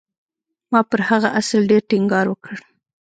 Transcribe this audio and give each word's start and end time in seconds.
ما 0.71 0.81
پر 0.89 0.99
هغه 1.09 1.29
اصل 1.39 1.61
ډېر 1.69 1.81
ټينګار 1.89 2.25
وکړ. 2.29 2.55